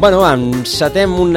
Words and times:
Bueno, 0.00 0.22
encetem 0.24 1.12
un 1.12 1.34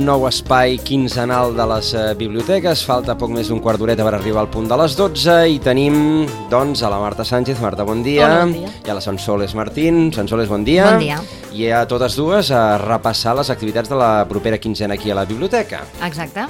nou 0.00 0.22
espai 0.24 0.78
quinzenal 0.80 1.50
de 1.52 1.66
les 1.68 1.90
eh, 1.92 2.04
biblioteques. 2.16 2.80
Falta 2.88 3.12
poc 3.20 3.28
més 3.34 3.50
d'un 3.52 3.60
quart 3.60 3.76
d'horeta 3.76 4.06
per 4.06 4.14
arribar 4.16 4.40
al 4.40 4.48
punt 4.48 4.70
de 4.70 4.78
les 4.80 4.96
12 4.96 5.36
i 5.52 5.60
tenim, 5.60 6.24
doncs, 6.48 6.80
a 6.80 6.88
la 6.88 7.02
Marta 7.02 7.28
Sánchez. 7.28 7.60
Marta, 7.60 7.84
bon 7.84 8.00
dia. 8.00 8.24
Hola, 8.24 8.40
bon 8.46 8.56
dia. 8.56 8.72
I 8.88 8.94
a 8.94 8.96
la 8.96 9.04
Sansoles 9.04 9.52
Martín. 9.52 10.06
Sansoles, 10.16 10.48
bon 10.48 10.64
dia. 10.64 10.94
Bon 10.94 11.04
dia. 11.04 11.20
I 11.52 11.68
a 11.76 11.84
totes 11.92 12.16
dues 12.16 12.48
a 12.56 12.64
repassar 12.80 13.36
les 13.36 13.52
activitats 13.52 13.92
de 13.92 14.00
la 14.00 14.12
propera 14.32 14.56
quinzena 14.56 14.96
aquí 14.96 15.12
a 15.12 15.20
la 15.20 15.28
biblioteca. 15.28 15.84
Exacte. 16.00 16.48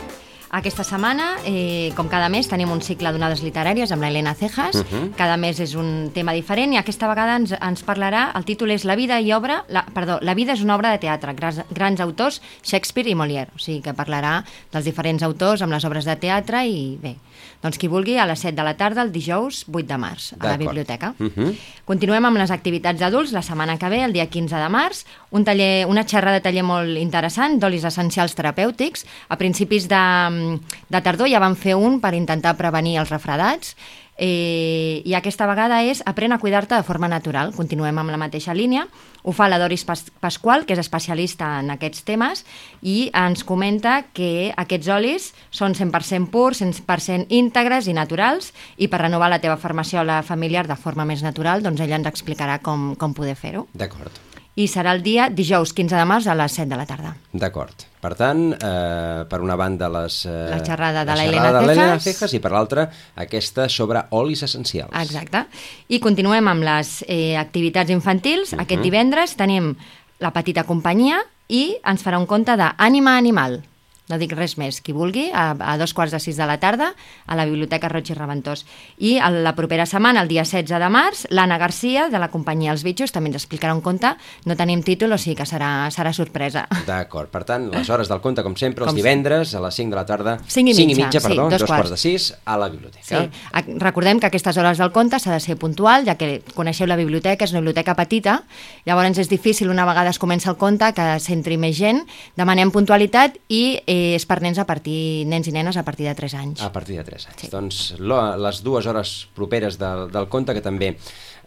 Aquesta 0.52 0.82
setmana, 0.82 1.36
eh, 1.46 1.92
com 1.95 2.09
cada 2.10 2.28
mes, 2.28 2.48
tenim 2.50 2.72
un 2.74 2.80
cicle 2.82 3.12
d'onades 3.14 3.38
literàries 3.46 3.92
amb 3.95 4.02
l'Helena 4.02 4.34
Cejas. 4.34 4.74
Uh 4.74 4.78
Mhm. 4.82 4.86
-huh. 4.90 5.14
Cada 5.14 5.36
mes 5.36 5.60
és 5.60 5.74
un 5.76 6.10
tema 6.12 6.32
diferent 6.32 6.73
i 6.73 6.76
aquesta 6.76 7.06
vegada 7.06 7.36
ens, 7.36 7.52
ens 7.52 7.84
parlarà, 7.86 8.32
el 8.34 8.45
títol 8.45 8.73
és 8.73 8.84
La 8.84 8.96
vida 8.96 9.20
i 9.20 9.32
obra, 9.32 9.65
la, 9.68 9.87
perdó, 9.87 10.18
La 10.23 10.34
vida 10.34 10.52
és 10.54 10.60
una 10.62 10.74
obra 10.74 10.90
de 10.90 10.98
teatre, 10.98 11.34
grans, 11.34 11.60
grans 11.70 12.01
autors, 12.01 12.42
Shakespeare 12.65 13.09
i 13.09 13.15
Molière. 13.15 13.48
O 13.54 13.59
sigui 13.59 13.80
que 13.80 13.95
parlarà 13.95 14.45
dels 14.73 14.84
diferents 14.84 15.23
autors 15.23 15.62
amb 15.62 15.73
les 15.73 15.84
obres 15.84 16.04
de 16.04 16.16
teatre 16.16 16.66
i 16.66 16.98
bé, 17.01 17.16
doncs 17.62 17.79
qui 17.79 17.87
vulgui 17.87 18.18
a 18.18 18.26
les 18.26 18.40
7 18.40 18.57
de 18.57 18.64
la 18.64 18.74
tarda 18.76 19.02
el 19.02 19.12
dijous 19.12 19.64
8 19.70 19.87
de 19.87 19.96
març 19.98 20.32
a 20.40 20.46
la 20.46 20.57
biblioteca. 20.57 21.14
Uh 21.20 21.26
-huh. 21.26 21.57
Continuem 21.85 22.24
amb 22.24 22.37
les 22.38 22.51
activitats 22.51 22.98
d'adults 22.98 23.30
la 23.32 23.42
setmana 23.42 23.79
que 23.79 23.88
ve, 23.88 24.02
el 24.02 24.12
dia 24.12 24.26
15 24.26 24.57
de 24.57 24.68
març, 24.68 25.04
un 25.30 25.45
taller, 25.45 25.87
una 25.87 26.04
xerrada 26.04 26.32
de 26.38 26.40
taller 26.40 26.64
molt 26.64 26.98
interessant 26.98 27.60
d'olis 27.60 27.85
essencials 27.85 28.35
terapèutics. 28.35 29.07
A 29.29 29.37
principis 29.37 29.87
de, 29.87 30.40
de 30.88 31.01
tardor 31.01 31.30
ja 31.30 31.43
vam 31.43 31.57
fer 31.59 31.77
un 31.79 32.01
per 32.01 32.15
intentar 32.19 32.57
prevenir 32.59 32.99
els 33.01 33.13
refredats 33.13 33.74
eh, 34.21 35.02
i 35.05 35.15
aquesta 35.16 35.49
vegada 35.49 35.80
és 35.82 36.05
Aprèn 36.07 36.35
a 36.37 36.38
cuidar-te 36.38 36.77
de 36.77 36.87
forma 36.87 37.09
natural. 37.09 37.55
Continuem 37.57 37.99
amb 37.99 38.13
la 38.13 38.21
mateixa 38.21 38.55
línia. 38.55 38.85
Ho 39.24 39.32
fa 39.37 39.49
la 39.49 39.59
Doris 39.59 39.85
Pas 39.88 40.05
Pasqual, 40.21 40.66
que 40.69 40.77
és 40.77 40.82
especialista 40.82 41.57
en 41.65 41.73
aquests 41.74 42.05
temes, 42.07 42.45
i 42.82 43.10
ens 43.16 43.43
comenta 43.49 44.01
que 44.16 44.52
aquests 44.60 44.93
olis 44.93 45.30
són 45.51 45.74
100% 45.74 46.30
purs, 46.32 46.60
100% 46.63 47.32
íntegres 47.41 47.88
i 47.88 47.97
naturals, 47.97 48.52
i 48.77 48.88
per 48.93 49.02
renovar 49.07 49.32
la 49.32 49.41
teva 49.41 49.59
farmaciola 49.60 50.21
familiar 50.23 50.66
de 50.69 50.77
forma 50.77 51.09
més 51.09 51.25
natural, 51.25 51.65
doncs 51.65 51.80
ella 51.80 51.99
ens 52.01 52.13
explicarà 52.13 52.60
com, 52.60 52.93
com 53.01 53.16
poder 53.16 53.37
fer-ho. 53.41 53.66
D'acord. 53.73 54.21
I 54.59 54.66
serà 54.68 54.93
el 54.96 55.02
dia 55.02 55.29
dijous 55.30 55.73
15 55.73 55.95
de 55.96 56.04
març 56.09 56.26
a 56.26 56.34
les 56.34 56.52
7 56.59 56.68
de 56.68 56.76
la 56.76 56.87
tarda. 56.87 57.15
D'acord. 57.32 57.87
Per 58.01 58.15
tant, 58.16 58.52
eh, 58.54 59.24
per 59.30 59.40
una 59.40 59.57
banda 59.57 59.88
les, 59.88 60.24
eh, 60.26 60.48
La 60.51 60.65
xerrada 60.65 61.04
de 61.04 61.15
la 61.15 61.24
Helena 61.24 61.60
Cejas. 61.60 62.02
Cejas 62.02 62.34
i 62.34 62.40
per 62.40 62.51
l'altra 62.52 62.90
aquesta 63.15 63.68
sobre 63.68 64.03
olis 64.10 64.42
essencials. 64.42 64.91
Exacte. 64.92 65.47
I 65.88 66.00
continuem 66.00 66.48
amb 66.48 66.62
les 66.62 67.04
eh, 67.06 67.37
activitats 67.37 67.91
infantils. 67.91 68.54
Aquest 68.54 68.82
divendres 68.82 69.37
tenim 69.37 69.76
la 70.19 70.32
petita 70.32 70.64
companyia 70.64 71.20
i 71.48 71.76
ens 71.84 72.03
farà 72.03 72.19
un 72.19 72.26
conte 72.26 72.56
d'Ànima 72.56 73.16
Animal. 73.19 73.62
No 74.10 74.19
dic 74.19 74.34
res 74.34 74.56
més. 74.59 74.81
Qui 74.82 74.93
vulgui, 74.97 75.28
a, 75.31 75.53
a 75.54 75.76
dos 75.78 75.94
quarts 75.94 76.12
de 76.15 76.21
sis 76.22 76.37
de 76.37 76.47
la 76.48 76.59
tarda, 76.60 76.91
a 77.26 77.38
la 77.38 77.47
Biblioteca 77.47 77.88
Roig 77.93 78.10
i 78.10 78.16
Reventós. 78.19 78.65
I 78.98 79.16
a 79.22 79.31
la 79.31 79.54
propera 79.54 79.87
setmana, 79.87 80.25
el 80.25 80.28
dia 80.32 80.43
16 80.44 80.71
de 80.82 80.91
març, 80.91 81.25
l'Anna 81.31 81.59
Garcia, 81.62 82.09
de 82.10 82.19
la 82.19 82.31
companyia 82.32 82.75
Els 82.75 82.82
Bitxos, 82.87 83.15
també 83.15 83.31
ens 83.31 83.38
explicarà 83.38 83.75
un 83.76 83.82
conte. 83.84 84.12
No 84.50 84.56
tenim 84.59 84.82
títol, 84.82 85.15
o 85.15 85.19
sigui 85.20 85.37
que 85.38 85.47
serà, 85.47 85.88
serà 85.94 86.12
sorpresa. 86.16 86.66
D'acord, 86.88 87.31
per 87.31 87.44
tant, 87.47 87.70
les 87.70 87.91
hores 87.91 88.10
del 88.10 88.20
conte, 88.25 88.43
com 88.43 88.56
sempre, 88.59 88.84
els 88.84 88.93
Com 88.93 88.99
divendres 88.99 89.54
a 89.54 89.62
les 89.62 89.78
5 89.78 89.94
de 89.94 90.00
la 90.00 90.06
tarda, 90.09 90.37
Cinc 90.50 90.72
i 90.72 90.75
cinc 90.75 90.91
i 90.91 90.94
mitja, 90.97 91.06
mitja 91.06 91.20
sí, 91.22 91.28
perdó, 91.28 91.47
dos 91.50 91.60
dos, 91.60 91.69
quarts. 91.70 91.91
quarts 91.91 91.94
de 91.94 92.00
6 92.03 92.28
a 92.44 92.56
la 92.59 92.69
biblioteca. 92.72 93.06
Sí. 93.06 93.76
Recordem 93.78 94.19
que 94.19 94.26
a 94.26 94.32
aquestes 94.32 94.59
hores 94.59 94.81
del 94.82 94.93
conte 94.93 95.20
s'ha 95.22 95.37
de 95.37 95.41
ser 95.44 95.56
puntual, 95.60 96.04
ja 96.09 96.16
que 96.19 96.43
coneixeu 96.56 96.88
la 96.91 96.99
biblioteca, 96.99 97.47
és 97.47 97.54
una 97.54 97.62
biblioteca 97.62 97.94
petita, 97.99 98.41
llavors 98.88 99.20
és 99.22 99.31
difícil 99.31 99.70
una 99.70 99.87
vegada 99.88 100.10
es 100.10 100.19
comença 100.19 100.50
el 100.50 100.59
conte 100.60 100.91
que 100.97 101.06
s'entri 101.22 101.56
més 101.60 101.76
gent, 101.78 102.03
demanem 102.38 102.72
puntualitat 102.75 103.38
i 103.49 103.81
eh, 103.87 104.00
és 104.16 104.27
per 104.28 104.41
nens 104.44 104.61
a 104.61 104.66
partir 104.69 105.27
nens 105.31 105.49
i 105.49 105.55
nenes 105.55 105.78
a 105.81 105.84
partir 105.87 106.09
de 106.09 106.15
3 106.19 106.37
anys. 106.43 106.62
A 106.66 106.72
partir 106.75 106.99
de 106.99 107.05
3 107.06 107.28
anys. 107.31 107.43
Sí. 107.44 107.50
Doncs 107.53 107.81
les 108.00 108.62
dues 108.66 108.88
hores 108.91 109.15
properes 109.37 109.78
del, 109.81 110.09
del 110.12 110.28
conte 110.33 110.56
que 110.56 110.65
també 110.65 110.94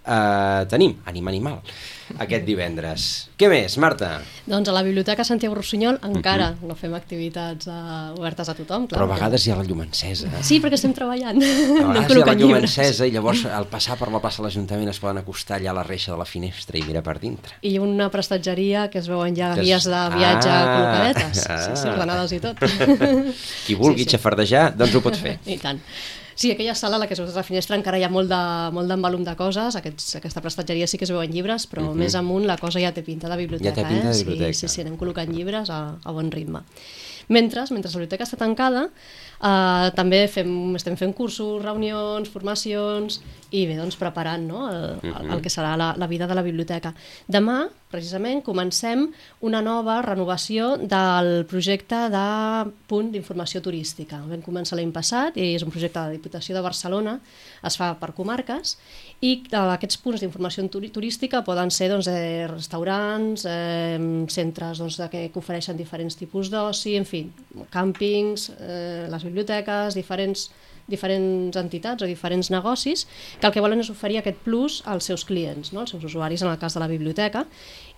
eh, 0.06 0.66
tenim, 0.69 0.97
Ànima 1.09 1.30
Animal, 1.31 1.59
aquest 2.19 2.44
divendres. 2.46 3.03
Què 3.40 3.47
més, 3.50 3.78
Marta? 3.81 4.19
Doncs 4.46 4.69
a 4.69 4.74
la 4.75 4.81
Biblioteca 4.86 5.24
Santiago 5.25 5.56
Rossinyol 5.56 5.97
encara 6.03 6.52
no 6.62 6.75
fem 6.75 6.94
activitats 6.94 7.66
uh, 7.72 8.12
obertes 8.19 8.50
a 8.52 8.53
tothom, 8.58 8.86
clar. 8.88 9.00
Però 9.00 9.08
a 9.08 9.14
vegades 9.16 9.46
hi 9.47 9.52
ha 9.53 9.58
la 9.58 9.64
llum 9.66 9.81
encesa. 9.86 10.30
Sí, 10.46 10.59
perquè 10.62 10.78
estem 10.78 10.94
treballant. 10.94 11.40
A 11.41 11.47
no 11.88 11.94
vegades 11.94 12.18
hi 12.18 12.22
ha 12.22 12.28
la 12.28 12.36
llum 12.38 12.52
llibres. 12.53 12.69
encesa 12.78 13.08
i 13.08 13.12
llavors 13.16 13.46
al 13.47 13.66
passar 13.72 13.97
per 13.97 14.12
la 14.14 14.19
plaça 14.24 14.44
de 14.44 14.47
l'Ajuntament 14.50 14.91
es 14.91 15.00
poden 15.02 15.22
acostar 15.24 15.58
allà 15.59 15.72
a 15.72 15.78
la 15.80 15.84
reixa 15.88 16.12
de 16.14 16.20
la 16.22 16.28
finestra 16.30 16.78
i 16.78 16.84
mirar 16.85 17.02
per 17.08 17.18
dintre. 17.24 17.56
I 17.64 17.78
una 17.80 18.09
prestatgeria 18.14 18.90
que 18.94 19.00
es 19.02 19.08
veuen 19.09 19.35
ja 19.40 19.53
guies 19.58 19.88
de 19.90 20.03
viatge 20.18 20.52
Ah, 20.53 20.66
col·locadetes. 20.75 21.46
ah. 21.50 21.62
Sí, 21.64 21.78
sí, 21.81 21.88
ordenades 21.96 22.35
i 22.35 22.40
tot. 22.44 22.59
Qui 23.66 23.75
vulgui 23.80 24.03
Sí, 24.03 24.09
sí. 24.09 24.18
xafardejar, 24.18 24.74
doncs 24.78 24.96
ho 24.96 25.02
pot 25.02 25.16
fer. 25.18 25.38
I 25.47 25.58
tant. 25.62 25.80
Sí, 26.35 26.51
aquella 26.51 26.75
sala 26.75 26.95
a 26.95 26.99
la 26.99 27.07
que 27.07 27.13
es 27.13 27.19
veu 27.19 27.27
de 27.29 27.35
la 27.35 27.44
finestra 27.44 27.75
encara 27.77 27.99
hi 27.99 28.03
ha 28.03 28.09
molt 28.09 28.29
de, 28.29 28.39
molt 28.73 28.89
de 29.27 29.35
coses, 29.35 29.75
Aquests, 29.75 30.16
aquesta 30.17 30.41
prestatgeria 30.41 30.88
sí 30.88 30.97
que 30.97 31.05
es 31.05 31.11
veuen 31.11 31.31
llibres, 31.31 31.67
però 31.69 31.81
Mhm. 31.89 31.97
més 31.97 32.16
amunt 32.16 32.45
la 32.45 32.57
cosa 32.57 32.79
ja 32.79 32.91
té 32.91 33.03
pinta 33.03 33.29
de 33.29 33.38
biblioteca. 33.38 33.75
Ja 33.75 33.88
té 33.88 33.94
pinta 33.94 34.09
de 34.09 34.16
eh? 34.19 34.23
biblioteca. 34.23 34.53
Sí, 34.53 34.67
sí, 34.67 34.75
sí, 34.75 34.81
anem 34.81 34.97
col·locant 34.97 35.29
llibres 35.31 35.69
a, 35.69 35.97
a 36.03 36.11
bon 36.11 36.31
ritme. 36.31 36.61
Mentre, 37.29 37.61
mentre 37.72 37.89
la 37.91 37.97
biblioteca 37.99 38.23
està 38.25 38.38
tancada, 38.38 38.89
eh, 39.41 39.91
també 39.95 40.27
fem, 40.27 40.75
estem 40.75 40.97
fent 40.97 41.13
cursos, 41.13 41.61
reunions, 41.63 42.27
formacions 42.29 43.22
i 43.53 43.68
bé, 43.69 43.78
doncs 43.78 43.97
preparant 44.02 44.47
no, 44.50 44.66
el, 44.72 44.97
el, 45.06 45.31
el 45.36 45.41
que 45.44 45.52
serà 45.53 45.75
la, 45.78 45.91
la 46.00 46.08
vida 46.09 46.25
de 46.30 46.34
la 46.34 46.41
biblioteca. 46.46 46.90
Demà, 47.30 47.59
precisament, 47.94 48.41
comencem 48.41 49.06
una 49.46 49.62
nova 49.62 50.00
renovació 50.02 50.72
del 50.81 51.46
projecte 51.50 52.00
de 52.09 52.24
punt 52.90 53.12
d'informació 53.14 53.62
turística. 53.62 54.24
Vam 54.25 54.41
començar 54.41 54.80
l'any 54.80 54.90
passat 54.96 55.38
i 55.38 55.52
és 55.53 55.66
un 55.66 55.69
projecte 55.74 56.00
de 56.00 56.09
la 56.09 56.18
Diputació 56.18 56.58
de 56.58 56.66
Barcelona, 56.66 57.19
es 57.62 57.78
fa 57.78 57.91
per 58.02 58.09
comarques 58.18 58.74
i 59.22 59.36
eh, 59.38 59.62
aquests 59.62 60.02
punts 60.02 60.25
d'informació 60.25 60.66
turística 60.74 61.44
poden 61.46 61.70
ser 61.70 61.91
doncs, 61.94 62.09
eh, 62.09 62.50
restaurants, 62.50 63.46
eh, 63.46 64.02
centres 64.34 64.81
doncs, 64.81 64.97
que 65.14 65.30
ofereixen 65.38 65.78
diferents 65.78 66.18
tipus 66.18 66.50
d'oci, 66.50 66.97
en 66.97 67.06
fi, 67.06 67.28
càmpings, 67.70 68.50
eh, 68.58 69.06
les 69.14 69.30
biblioteques, 69.30 69.94
diferents 69.94 70.50
diferents 70.88 71.57
entitats 71.59 72.03
o 72.03 72.09
diferents 72.09 72.49
negocis 72.51 73.07
que 73.39 73.47
el 73.47 73.53
que 73.53 73.63
volen 73.63 73.79
és 73.79 73.89
oferir 73.94 74.19
aquest 74.19 74.41
plus 74.44 74.81
als 74.89 75.07
seus 75.09 75.23
clients, 75.25 75.71
no? 75.73 75.83
als 75.83 75.95
seus 75.95 76.03
usuaris 76.03 76.44
en 76.44 76.51
el 76.51 76.59
cas 76.59 76.75
de 76.75 76.83
la 76.83 76.89
biblioteca 76.91 77.45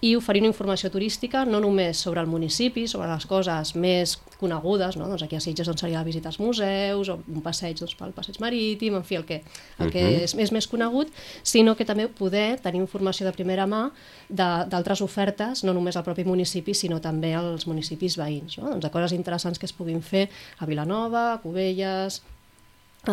i 0.05 0.15
oferir 0.15 0.43
una 0.43 0.51
informació 0.51 0.91
turística 0.91 1.45
no 1.45 1.59
només 1.63 1.97
sobre 1.97 2.21
el 2.21 2.27
municipi, 2.27 2.85
sobre 2.87 3.07
les 3.09 3.25
coses 3.25 3.73
més 3.79 4.17
conegudes, 4.39 4.97
no? 4.99 5.07
doncs 5.09 5.23
aquí 5.25 5.37
a 5.37 5.41
Sitges 5.41 5.69
doncs, 5.69 5.81
seria 5.81 6.01
la 6.01 6.07
visita 6.07 6.29
als 6.29 6.39
museus 6.39 7.09
o 7.09 7.17
un 7.21 7.41
passeig 7.45 7.79
doncs, 7.79 7.95
pel 7.97 8.13
passeig 8.13 8.37
marítim, 8.43 8.99
en 8.99 9.07
fi, 9.07 9.17
el 9.21 9.25
que, 9.25 9.41
el 9.79 9.91
que 9.93 10.03
és, 10.25 10.35
és 10.37 10.53
més 10.53 10.67
conegut, 10.69 11.09
sinó 11.43 11.75
que 11.79 11.87
també 11.87 12.07
poder 12.11 12.59
tenir 12.61 12.83
informació 12.83 13.25
de 13.25 13.33
primera 13.33 13.65
mà 13.69 13.87
d'altres 14.29 15.01
ofertes, 15.05 15.63
no 15.65 15.73
només 15.73 15.97
al 15.97 16.05
propi 16.05 16.25
municipi, 16.27 16.75
sinó 16.77 16.99
també 17.01 17.33
als 17.37 17.65
municipis 17.69 18.19
veïns, 18.19 18.59
no? 18.59 18.69
doncs 18.69 18.85
de 18.85 18.93
coses 18.93 19.15
interessants 19.17 19.59
que 19.59 19.69
es 19.69 19.73
puguin 19.73 20.03
fer 20.05 20.27
a 20.59 20.69
Vilanova, 20.69 21.31
a 21.33 21.41
Cubelles, 21.41 22.21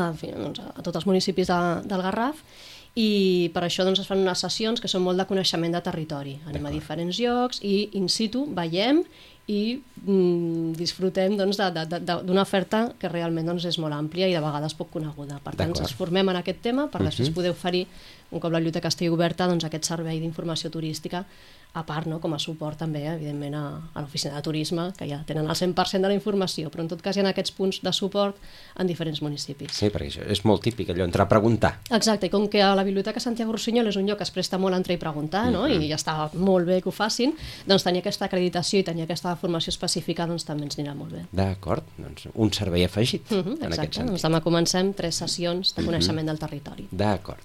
en 0.00 0.16
fi, 0.18 0.32
doncs, 0.34 0.62
a, 0.62 0.72
a 0.78 0.84
tots 0.84 1.00
els 1.00 1.08
municipis 1.08 1.50
de, 1.50 1.58
del 1.88 2.04
Garraf 2.04 2.40
i 2.98 3.50
per 3.54 3.62
això 3.64 3.86
doncs, 3.86 4.02
es 4.02 4.08
fan 4.08 4.20
unes 4.20 4.42
sessions 4.44 4.80
que 4.80 4.90
són 4.90 5.04
molt 5.04 5.20
de 5.20 5.26
coneixement 5.28 5.72
de 5.72 5.80
territori. 5.84 6.36
Anem 6.48 6.66
a 6.68 6.72
diferents 6.74 7.20
llocs 7.20 7.62
i 7.64 7.88
in 7.98 8.08
situ 8.12 8.44
veiem 8.52 9.00
i 9.50 9.80
mm, 10.06 10.72
disfrutem 10.78 11.36
doncs, 11.36 11.58
d'una 11.58 12.42
oferta 12.42 12.92
que 12.98 13.08
realment 13.10 13.46
doncs, 13.50 13.64
és 13.66 13.78
molt 13.82 13.94
àmplia 13.96 14.28
i 14.30 14.36
de 14.36 14.40
vegades 14.42 14.74
poc 14.78 14.92
coneguda. 14.94 15.40
Per 15.42 15.56
tant, 15.58 15.74
ens 15.74 15.94
formem 15.98 16.28
en 16.30 16.36
aquest 16.36 16.62
tema 16.62 16.88
per 16.90 17.02
després 17.02 17.28
Mhm. 17.28 17.34
poder 17.34 17.50
oferir, 17.50 17.86
un 18.30 18.40
cop 18.40 18.52
la 18.52 18.58
biblioteca 18.58 18.88
estigui 18.88 19.10
oberta, 19.10 19.46
doncs, 19.46 19.64
aquest 19.64 19.84
servei 19.84 20.20
d'informació 20.20 20.70
turística 20.70 21.24
a 21.74 21.86
part, 21.86 22.06
no, 22.06 22.18
com 22.20 22.34
a 22.34 22.38
suport 22.38 22.76
també, 22.76 23.06
evidentment, 23.08 23.54
a, 23.54 23.80
a 23.94 24.00
l'oficina 24.02 24.34
de 24.36 24.42
turisme, 24.42 24.92
que 24.92 25.06
ja 25.08 25.22
tenen 25.24 25.48
el 25.48 25.56
100% 25.56 26.02
de 26.02 26.08
la 26.08 26.14
informació, 26.14 26.68
però 26.70 26.80
en 26.84 26.88
tot 26.88 27.00
cas 27.00 27.16
hi 27.16 27.20
ha 27.20 27.28
aquests 27.30 27.50
punts 27.56 27.78
de 27.80 27.92
suport 27.96 28.36
en 28.76 28.86
diferents 28.86 29.22
municipis. 29.22 29.72
Sí, 29.72 29.88
perquè 29.88 30.10
això 30.10 30.26
és 30.28 30.44
molt 30.44 30.60
típic, 30.62 30.90
allò, 30.92 31.04
entrar 31.04 31.24
a 31.24 31.28
preguntar. 31.30 31.78
Exacte, 31.90 32.26
i 32.26 32.28
com 32.30 32.46
que 32.52 32.60
a 32.60 32.74
la 32.76 32.84
Biblioteca 32.84 33.20
Santiago 33.20 33.52
Rossinyol 33.52 33.88
és 33.88 33.96
un 33.96 34.06
lloc 34.06 34.18
que 34.18 34.24
es 34.24 34.30
presta 34.30 34.58
molt 34.58 34.74
a 34.74 34.82
entrar 34.82 34.94
i 34.94 34.98
preguntar, 35.00 35.50
no? 35.50 35.66
i 35.66 35.88
ja 35.88 35.96
està 35.96 36.30
molt 36.34 36.66
bé 36.66 36.82
que 36.82 36.90
ho 36.90 36.92
facin, 36.92 37.32
doncs 37.66 37.84
tenir 37.84 38.00
aquesta 38.04 38.26
acreditació 38.26 38.80
i 38.80 38.84
tenir 38.84 39.04
aquesta 39.04 39.31
formació 39.36 39.70
específica 39.70 40.26
doncs 40.26 40.44
també 40.44 40.64
ens 40.64 40.78
anirà 40.78 40.94
molt 40.94 41.12
bé. 41.12 41.24
D'acord, 41.32 41.84
doncs 41.98 42.28
un 42.34 42.52
servei 42.52 42.84
afegit, 42.84 43.30
Uh 43.32 43.38
-huh, 43.38 43.56
en 43.64 43.72
aquest 43.72 43.94
sentit. 43.94 44.06
doncs 44.10 44.22
demà 44.24 44.40
comencem 44.42 44.92
tres 44.94 45.14
sessions 45.16 45.74
de 45.74 45.84
coneixement 45.84 46.26
del 46.26 46.38
territori. 46.38 46.88
D'acord. 46.90 47.42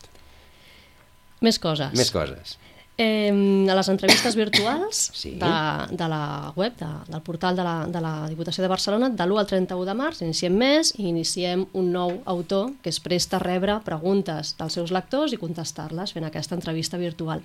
Més 1.42 1.60
coses. 1.60 1.94
Més 1.94 2.10
coses. 2.12 2.58
Eh, 3.00 3.30
a 3.70 3.76
les 3.76 3.90
entrevistes 3.90 4.36
virtuals 4.36 5.12
Sí. 5.14 5.36
de, 5.38 5.96
de 5.96 6.08
la 6.10 6.52
web, 6.56 6.74
de, 6.80 6.88
del 7.12 7.22
portal 7.22 7.56
de 7.56 7.62
la, 7.64 7.86
de 7.86 8.02
la 8.02 8.28
Diputació 8.28 8.64
de 8.64 8.68
Barcelona, 8.68 9.10
de 9.10 9.24
l'1 9.24 9.38
al 9.38 9.46
31 9.46 9.86
de 9.86 9.94
març 9.94 10.24
iniciem 10.26 10.56
més 10.58 10.94
i 10.98 11.04
iniciem 11.12 11.68
un 11.74 11.92
nou 11.92 12.24
autor 12.26 12.72
que 12.82 12.90
es 12.90 13.00
presta 13.00 13.36
a 13.38 13.40
rebre 13.40 13.80
preguntes 13.86 14.56
dels 14.58 14.74
seus 14.74 14.90
lectors 14.90 15.32
i 15.32 15.38
contestar-les 15.38 16.12
fent 16.12 16.26
aquesta 16.26 16.56
entrevista 16.56 16.98
virtual. 16.98 17.44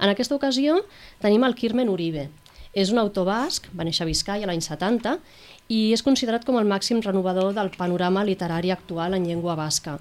En 0.00 0.08
aquesta 0.10 0.34
ocasió 0.34 0.80
tenim 1.20 1.44
el 1.44 1.54
Kirmen 1.54 1.88
Uribe. 1.88 2.28
És 2.72 2.92
un 2.92 3.00
autor 3.00 3.26
basc, 3.28 3.68
va 3.74 3.86
néixer 3.86 4.04
a 4.04 4.08
Vizcaya 4.08 4.48
l'any 4.48 4.60
70 4.64 5.16
i 5.68 5.92
és 5.92 6.04
considerat 6.04 6.44
com 6.44 6.58
el 6.60 6.68
màxim 6.68 7.00
renovador 7.04 7.54
del 7.56 7.70
panorama 7.76 8.24
literari 8.24 8.72
actual 8.72 9.14
en 9.14 9.26
llengua 9.28 9.56
basca. 9.56 9.98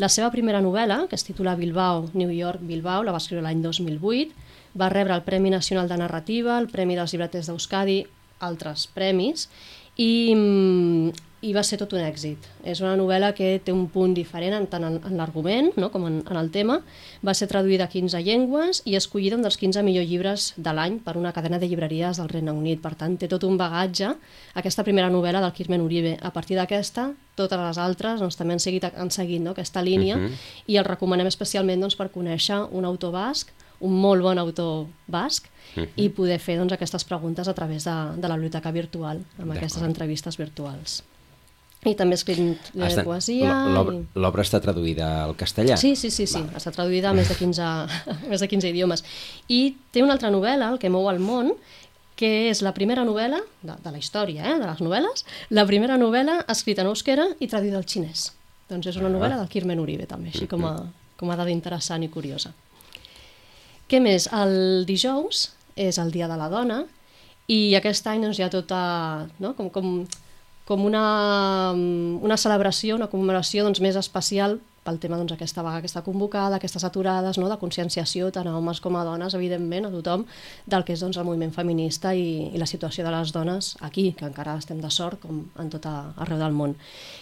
La 0.00 0.08
seva 0.08 0.30
primera 0.32 0.62
novel·la, 0.64 1.06
que 1.08 1.16
es 1.18 1.24
titula 1.24 1.56
Bilbao, 1.56 2.08
New 2.14 2.30
York, 2.32 2.62
Bilbao, 2.64 3.02
la 3.04 3.12
va 3.12 3.20
escriure 3.20 3.44
l'any 3.44 3.60
2008, 3.64 4.32
va 4.80 4.88
rebre 4.88 5.14
el 5.14 5.24
Premi 5.26 5.50
Nacional 5.52 5.88
de 5.88 5.98
Narrativa, 6.00 6.56
el 6.58 6.70
Premi 6.72 6.96
dels 6.96 7.12
Llibreters 7.12 7.50
d'Euskadi, 7.50 7.98
altres 8.40 8.86
premis, 8.94 9.48
i, 9.96 10.32
mm, 10.34 11.12
i 11.42 11.50
va 11.52 11.64
ser 11.66 11.76
tot 11.80 11.90
un 11.92 11.98
èxit. 11.98 12.38
És 12.62 12.78
una 12.80 12.94
novel·la 12.96 13.32
que 13.34 13.56
té 13.64 13.72
un 13.74 13.88
punt 13.90 14.12
diferent 14.14 14.54
en, 14.54 14.66
tant 14.70 14.84
en, 14.86 15.00
en 15.02 15.16
l'argument 15.18 15.72
no? 15.76 15.88
com 15.90 16.04
en, 16.06 16.20
en 16.22 16.38
el 16.38 16.50
tema. 16.54 16.76
Va 17.26 17.34
ser 17.34 17.48
traduïda 17.50 17.88
a 17.88 17.90
15 17.90 18.20
llengües 18.22 18.82
i 18.86 18.94
escollida 18.94 19.34
un 19.34 19.42
dels 19.42 19.58
15 19.58 19.82
millors 19.82 20.06
llibres 20.08 20.44
de 20.56 20.72
l'any 20.72 21.00
per 21.02 21.16
una 21.18 21.32
cadena 21.34 21.58
de 21.58 21.66
llibreries 21.66 22.20
del 22.22 22.30
Regne 22.30 22.54
Unit. 22.54 22.78
Per 22.80 22.94
tant, 22.94 23.16
té 23.18 23.26
tot 23.26 23.42
un 23.42 23.58
bagatge 23.58 24.12
aquesta 24.54 24.84
primera 24.86 25.10
novel·la 25.10 25.42
del 25.42 25.52
Kirmen 25.56 25.82
Uribe. 25.82 26.14
A 26.22 26.30
partir 26.30 26.56
d'aquesta, 26.56 27.10
totes 27.34 27.58
les 27.58 27.78
altres 27.78 28.22
doncs, 28.22 28.38
també 28.38 28.54
han 28.54 28.62
seguit, 28.62 28.86
han 28.94 29.10
seguit 29.10 29.42
no? 29.42 29.50
aquesta 29.50 29.82
línia 29.82 30.16
Mhm. 30.16 30.38
i 30.68 30.76
el 30.78 30.84
recomanem 30.86 31.26
especialment 31.26 31.80
doncs, 31.80 31.96
per 31.96 32.12
conèixer 32.12 32.68
un 32.70 32.84
autor 32.84 33.10
basc, 33.12 33.50
un 33.82 33.94
molt 34.00 34.22
bon 34.22 34.38
autor 34.38 34.86
basc, 35.10 35.48
Mhm. 35.74 35.88
i 35.96 36.08
poder 36.12 36.38
fer 36.38 36.58
doncs, 36.58 36.72
aquestes 36.74 37.04
preguntes 37.08 37.48
a 37.48 37.54
través 37.56 37.84
de, 37.88 37.94
de 38.20 38.28
la 38.28 38.34
biblioteca 38.36 38.70
virtual, 38.74 39.22
amb 39.40 39.52
aquestes 39.54 39.82
entrevistes 39.82 40.36
virtuals. 40.36 41.02
I 41.84 41.94
també 41.98 42.12
he 42.14 42.18
escrit 42.20 42.38
eh, 42.76 42.84
Està- 42.86 43.02
poesia... 43.02 43.54
l'obra- 43.74 44.42
i... 44.42 44.44
Està 44.44 44.60
traduïda 44.60 45.24
al 45.24 45.32
castellà? 45.34 45.76
Sí, 45.80 45.96
sí, 45.96 46.10
sí, 46.10 46.26
sí. 46.28 46.38
Val. 46.42 46.50
està 46.60 46.70
traduïda 46.70 47.10
a 47.10 47.14
més 47.16 47.28
de 47.28 47.34
15, 47.34 47.62
a 47.62 47.88
més 48.30 48.40
de 48.44 48.48
15 48.48 48.68
idiomes. 48.68 49.02
I 49.48 49.74
té 49.90 50.02
una 50.04 50.12
altra 50.12 50.30
novel·la, 50.30 50.68
El 50.74 50.78
que 50.78 50.90
mou 50.90 51.08
el 51.10 51.18
món, 51.18 51.54
que 52.14 52.50
és 52.50 52.60
la 52.62 52.74
primera 52.76 53.02
novel·la, 53.08 53.40
de, 53.62 53.74
de 53.82 53.90
la 53.90 53.98
història, 53.98 54.44
eh, 54.52 54.58
de 54.60 54.66
les 54.68 54.78
novel·les, 54.84 55.24
la 55.50 55.64
primera 55.66 55.96
novel·la 55.98 56.44
escrita 56.52 56.82
en 56.84 56.92
euskera 56.92 57.30
i 57.40 57.48
traduïda 57.48 57.78
al 57.80 57.86
xinès. 57.88 58.28
Doncs 58.68 58.86
és 58.92 58.96
una 59.00 59.08
Ah. 59.08 59.16
novel·la 59.16 59.38
del 59.40 59.48
Kirmen 59.48 59.80
Uribe, 59.80 60.06
també, 60.06 60.28
així 60.28 60.46
com 60.46 60.64
a, 60.68 60.76
com 61.16 61.30
a 61.32 61.36
dada 61.36 61.50
interessant 61.50 62.04
i 62.04 62.08
curiosa. 62.12 62.52
Què 63.92 63.98
més? 64.00 64.24
El 64.32 64.86
dijous 64.88 65.50
és 65.76 65.98
el 66.00 66.08
Dia 66.14 66.24
de 66.24 66.36
la 66.40 66.46
Dona 66.48 66.78
i 67.52 67.74
aquest 67.76 68.06
any 68.08 68.22
doncs, 68.24 68.38
hi 68.40 68.44
ha 68.46 68.48
tota, 68.48 68.78
no? 69.36 69.50
com, 69.58 69.68
com, 69.68 69.90
com 70.64 70.84
una, 70.88 71.02
una 72.24 72.38
celebració, 72.40 72.96
una 72.96 73.10
commemoració 73.12 73.66
doncs, 73.66 73.82
més 73.84 73.98
especial 74.00 74.56
pel 74.82 74.98
tema 74.98 75.18
doncs, 75.18 75.32
aquesta 75.34 75.62
vaga 75.62 75.80
que 75.82 75.90
està 75.90 76.02
convocada, 76.02 76.56
aquestes 76.58 76.84
aturades 76.84 77.38
no? 77.38 77.48
de 77.50 77.58
conscienciació 77.60 78.30
tant 78.34 78.48
a 78.50 78.56
homes 78.58 78.80
com 78.82 78.96
a 78.98 79.04
dones, 79.06 79.34
evidentment, 79.38 79.86
a 79.86 79.92
tothom, 79.94 80.24
del 80.66 80.84
que 80.84 80.96
és 80.96 81.02
doncs, 81.04 81.18
el 81.20 81.26
moviment 81.28 81.52
feminista 81.54 82.14
i, 82.18 82.50
i 82.50 82.60
la 82.60 82.66
situació 82.66 83.06
de 83.06 83.12
les 83.14 83.32
dones 83.34 83.72
aquí, 83.80 84.10
que 84.18 84.26
encara 84.26 84.56
estem 84.58 84.80
de 84.82 84.90
sort, 84.90 85.20
com 85.22 85.44
en 85.62 85.70
tot 85.70 85.86
a, 85.86 85.94
arreu 86.24 86.40
del 86.42 86.56
món. 86.56 86.74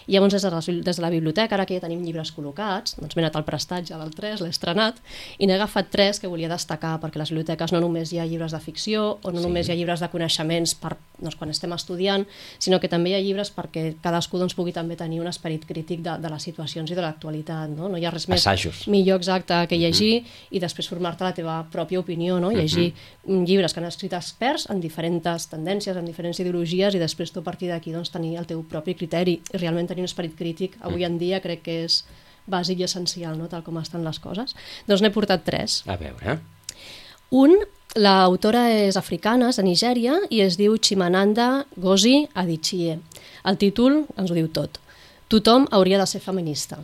I 0.06 0.16
llavors, 0.16 0.34
des 0.38 0.46
de, 0.46 0.52
la, 0.54 0.62
des 0.88 1.00
de 1.00 1.04
la 1.04 1.12
biblioteca, 1.12 1.58
ara 1.58 1.66
que 1.68 1.76
ja 1.76 1.84
tenim 1.84 2.00
llibres 2.06 2.32
col·locats, 2.36 2.96
doncs 3.00 3.16
m'he 3.16 3.24
anat 3.26 3.36
al 3.36 3.46
prestatge 3.48 4.00
del 4.00 4.14
3, 4.16 4.40
l'he 4.40 4.52
estrenat, 4.54 5.02
i 5.38 5.48
n'he 5.48 5.58
agafat 5.58 5.92
tres 5.92 6.20
que 6.20 6.30
volia 6.32 6.48
destacar, 6.48 6.96
perquè 7.02 7.20
les 7.20 7.34
biblioteques 7.34 7.76
no 7.76 7.82
només 7.84 8.14
hi 8.14 8.22
ha 8.22 8.28
llibres 8.28 8.56
de 8.56 8.62
ficció, 8.64 9.18
o 9.20 9.34
no 9.34 9.42
sí. 9.42 9.46
només 9.46 9.68
hi 9.68 9.74
ha 9.74 9.78
llibres 9.78 10.00
de 10.00 10.08
coneixements 10.12 10.74
per, 10.80 10.96
doncs, 11.20 11.36
quan 11.36 11.52
estem 11.52 11.76
estudiant, 11.76 12.24
sinó 12.58 12.80
que 12.80 12.88
també 12.88 13.12
hi 13.12 13.18
ha 13.18 13.22
llibres 13.24 13.52
perquè 13.54 13.90
cadascú 14.02 14.40
doncs, 14.40 14.56
pugui 14.56 14.72
també 14.76 14.96
tenir 14.96 15.20
un 15.20 15.28
esperit 15.30 15.66
crític 15.68 16.02
de, 16.06 16.16
de 16.22 16.32
les 16.32 16.48
situacions 16.48 16.90
i 16.90 16.96
de 16.96 17.04
l'actualitat. 17.04 17.49
No? 17.50 17.88
no 17.90 17.98
hi 17.98 18.06
ha 18.06 18.12
res 18.14 18.28
més 18.30 18.44
Assajos. 18.44 18.86
millor 18.90 19.20
exacte 19.20 19.58
que 19.70 19.78
llegir 19.80 20.24
i 20.50 20.62
després 20.62 20.88
formar-te 20.90 21.26
la 21.26 21.34
teva 21.36 21.56
pròpia 21.72 22.00
opinió, 22.00 22.38
no? 22.40 22.52
llegir 22.54 22.90
mm, 22.92 23.44
llibres 23.48 23.74
que 23.74 23.82
han 23.82 23.88
escrit 23.88 24.14
experts 24.16 24.68
en 24.70 24.80
diferents 24.80 25.48
tendències, 25.50 25.96
en 25.96 26.08
diferents 26.08 26.40
ideologies 26.40 26.94
i 26.94 27.02
després 27.02 27.34
tu 27.34 27.42
a 27.42 27.46
partir 27.46 27.70
d'aquí 27.72 27.92
doncs, 27.94 28.12
tenir 28.14 28.36
el 28.40 28.48
teu 28.50 28.62
propi 28.68 28.94
criteri 28.94 29.40
i 29.40 29.60
realment 29.62 29.90
tenir 29.90 30.06
un 30.06 30.10
esperit 30.10 30.36
crític 30.38 30.78
avui 30.80 31.04
en 31.04 31.18
dia 31.18 31.42
crec 31.44 31.64
que 31.66 31.78
és 31.84 32.02
bàsic 32.50 32.80
i 32.80 32.86
essencial, 32.86 33.36
no? 33.38 33.48
tal 33.48 33.64
com 33.66 33.78
estan 33.80 34.04
les 34.06 34.18
coses. 34.22 34.56
Doncs 34.88 35.02
n'he 35.04 35.12
portat 35.14 35.44
tres. 35.46 35.82
A 35.86 35.98
veure... 36.00 36.38
Un, 37.30 37.52
l'autora 37.94 38.64
és 38.74 38.96
africana, 38.98 39.52
és 39.52 39.60
de 39.60 39.62
Nigèria, 39.62 40.16
i 40.34 40.40
es 40.42 40.56
diu 40.58 40.74
Chimananda 40.82 41.64
Ngozi 41.76 42.24
Adichie. 42.34 42.98
El 43.46 43.58
títol 43.60 44.00
ens 44.18 44.32
ho 44.32 44.34
diu 44.34 44.48
tot. 44.50 44.80
Tothom 45.30 45.68
hauria 45.70 46.00
de 46.00 46.08
ser 46.10 46.18
feminista. 46.24 46.80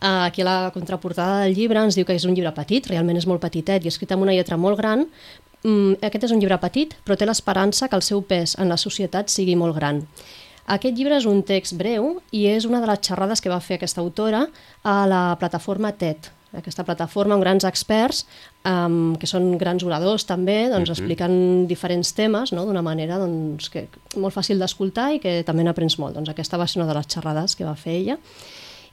Eh, 0.00 0.06
Aquí 0.26 0.42
a 0.42 0.44
la 0.44 0.70
contraportada 0.72 1.44
del 1.44 1.54
llibre 1.54 1.82
ens 1.82 1.96
diu 1.98 2.06
que 2.08 2.16
és 2.16 2.24
un 2.24 2.34
llibre 2.34 2.52
petit, 2.56 2.86
realment 2.88 3.20
és 3.20 3.28
molt 3.28 3.42
petitet 3.42 3.84
i 3.84 3.92
escrit 3.92 4.12
amb 4.12 4.24
una 4.24 4.32
lletra 4.36 4.56
molt 4.56 4.78
gran. 4.80 5.06
Mm, 5.62 6.00
Aquest 6.00 6.24
és 6.24 6.32
un 6.32 6.40
llibre 6.40 6.58
petit, 6.58 6.96
però 7.04 7.16
té 7.16 7.28
l'esperança 7.28 7.88
que 7.88 7.96
el 7.96 8.02
seu 8.02 8.22
pes 8.22 8.56
en 8.58 8.68
la 8.68 8.80
societat 8.80 9.28
sigui 9.28 9.56
molt 9.56 9.76
gran. 9.76 10.04
Aquest 10.70 10.96
llibre 10.96 11.16
és 11.18 11.26
un 11.26 11.42
text 11.42 11.74
breu 11.76 12.20
i 12.30 12.46
és 12.46 12.64
una 12.64 12.80
de 12.80 12.86
les 12.86 13.00
xerrades 13.02 13.40
que 13.40 13.50
va 13.50 13.60
fer 13.60 13.76
aquesta 13.76 14.00
autora 14.00 14.46
a 14.84 15.06
la 15.10 15.36
plataforma 15.40 15.90
TED, 15.92 16.30
aquesta 16.56 16.84
plataforma 16.86 17.34
amb 17.34 17.42
grans 17.42 17.64
experts, 17.66 18.24
um, 18.66 19.16
que 19.18 19.28
són 19.30 19.52
grans 19.58 19.84
oradors 19.86 20.26
també, 20.26 20.68
doncs, 20.70 20.90
expliquen 20.94 21.66
diferents 21.70 22.14
temes 22.16 22.54
no? 22.54 22.64
d'una 22.66 22.82
manera 22.82 23.18
doncs, 23.22 23.68
que, 23.70 23.86
molt 24.16 24.34
fàcil 24.34 24.62
d'escoltar 24.62 25.10
i 25.16 25.20
que 25.22 25.40
també 25.46 25.66
n'aprens 25.66 25.98
molt. 26.02 26.16
Doncs 26.18 26.32
aquesta 26.32 26.58
va 26.58 26.66
ser 26.70 26.82
una 26.82 26.88
de 26.90 26.98
les 26.98 27.10
xerrades 27.10 27.54
que 27.58 27.66
va 27.66 27.76
fer 27.78 28.00
ella. 28.00 28.18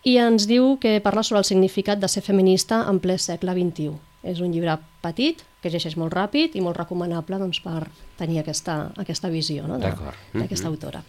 I 0.08 0.16
ens 0.24 0.46
diu 0.48 0.78
que 0.80 0.98
parla 1.04 1.24
sobre 1.26 1.42
el 1.44 1.48
significat 1.48 2.00
de 2.00 2.08
ser 2.08 2.24
feminista 2.24 2.84
en 2.88 3.02
ple 3.04 3.18
segle 3.20 3.52
XXI. 3.58 3.92
És 4.28 4.40
un 4.44 4.54
llibre 4.54 4.78
petit, 5.04 5.42
que 5.62 5.72
llegeix 5.74 5.98
molt 6.00 6.14
ràpid 6.16 6.56
i 6.56 6.62
molt 6.64 6.78
recomanable 6.80 7.40
doncs, 7.42 7.60
per 7.64 7.88
tenir 8.20 8.40
aquesta, 8.42 8.92
aquesta 9.00 9.30
visió 9.34 9.68
no? 9.68 9.80
D'acord. 9.82 10.16
d'aquesta 10.34 10.68
autora. 10.72 11.02